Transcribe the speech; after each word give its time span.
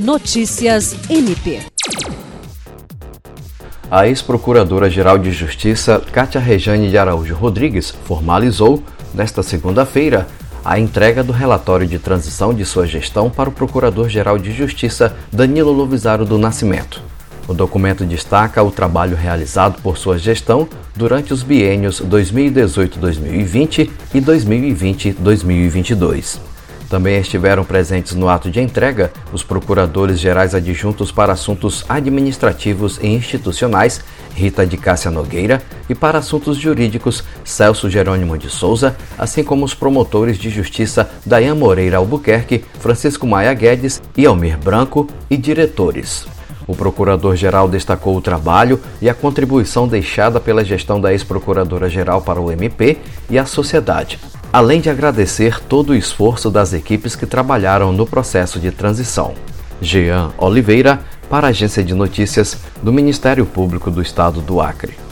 Notícias 0.00 0.96
MP. 1.10 1.60
A 3.90 4.08
ex-procuradora-geral 4.08 5.18
de 5.18 5.30
Justiça, 5.30 6.02
Cátia 6.10 6.40
Rejane 6.40 6.88
de 6.88 6.96
Araújo 6.96 7.34
Rodrigues, 7.34 7.90
formalizou, 8.06 8.82
nesta 9.12 9.42
segunda-feira, 9.42 10.26
a 10.64 10.80
entrega 10.80 11.22
do 11.22 11.34
relatório 11.34 11.86
de 11.86 11.98
transição 11.98 12.54
de 12.54 12.64
sua 12.64 12.86
gestão 12.86 13.28
para 13.28 13.50
o 13.50 13.52
Procurador-Geral 13.52 14.38
de 14.38 14.52
Justiça, 14.52 15.14
Danilo 15.30 15.70
Lovisaro 15.70 16.24
do 16.24 16.38
Nascimento. 16.38 17.02
O 17.46 17.52
documento 17.52 18.02
destaca 18.06 18.62
o 18.62 18.70
trabalho 18.70 19.14
realizado 19.14 19.82
por 19.82 19.98
sua 19.98 20.18
gestão 20.18 20.66
durante 20.96 21.34
os 21.34 21.42
biênios 21.42 22.00
2018-2020 22.00 23.90
e 24.14 24.20
2020-2022. 24.22 26.40
Também 26.90 27.20
estiveram 27.20 27.64
presentes 27.64 28.16
no 28.16 28.28
ato 28.28 28.50
de 28.50 28.60
entrega 28.60 29.12
os 29.32 29.44
procuradores 29.44 30.18
gerais 30.18 30.56
adjuntos 30.56 31.12
para 31.12 31.32
assuntos 31.32 31.84
administrativos 31.88 32.98
e 33.00 33.06
institucionais, 33.06 34.02
Rita 34.34 34.66
de 34.66 34.76
Cássia 34.76 35.08
Nogueira, 35.08 35.62
e 35.88 35.94
para 35.94 36.18
assuntos 36.18 36.56
jurídicos, 36.56 37.22
Celso 37.44 37.88
Jerônimo 37.88 38.36
de 38.36 38.50
Souza, 38.50 38.96
assim 39.16 39.44
como 39.44 39.64
os 39.64 39.72
promotores 39.72 40.36
de 40.36 40.50
justiça 40.50 41.08
Dayan 41.24 41.54
Moreira 41.54 41.98
Albuquerque, 41.98 42.64
Francisco 42.80 43.24
Maia 43.24 43.54
Guedes 43.54 44.02
e 44.16 44.26
Almir 44.26 44.58
Branco, 44.58 45.06
e 45.30 45.36
diretores. 45.36 46.26
O 46.66 46.74
procurador-geral 46.74 47.68
destacou 47.68 48.16
o 48.16 48.20
trabalho 48.20 48.80
e 49.00 49.08
a 49.08 49.14
contribuição 49.14 49.86
deixada 49.86 50.40
pela 50.40 50.64
gestão 50.64 51.00
da 51.00 51.12
ex-procuradora-geral 51.12 52.20
para 52.22 52.40
o 52.40 52.50
MP 52.50 52.98
e 53.28 53.38
a 53.38 53.46
sociedade, 53.46 54.18
além 54.52 54.80
de 54.80 54.90
agradecer 54.90 55.60
todo 55.60 55.90
o 55.90 55.94
esforço 55.94 56.50
das 56.50 56.72
equipes 56.72 57.14
que 57.14 57.26
trabalharam 57.26 57.92
no 57.92 58.06
processo 58.06 58.58
de 58.58 58.70
transição. 58.70 59.34
Jean 59.80 60.30
Oliveira, 60.36 61.00
para 61.28 61.46
a 61.46 61.50
Agência 61.50 61.82
de 61.82 61.94
Notícias 61.94 62.58
do 62.82 62.92
Ministério 62.92 63.46
Público 63.46 63.90
do 63.90 64.02
Estado 64.02 64.40
do 64.40 64.60
Acre. 64.60 65.09